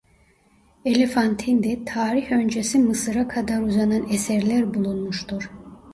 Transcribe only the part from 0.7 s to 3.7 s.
Elefantin'de tarih öncesi Mısır'a kadar